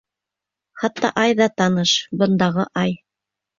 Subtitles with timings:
[0.83, 1.95] Хатта ай ҙа таныш,
[2.25, 2.99] бындағы ай.